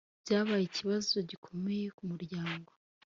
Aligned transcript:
Byabaye 0.23 0.63
ikibazo 0.65 1.15
gikomeye 1.29 1.85
kumuryango 1.97 2.71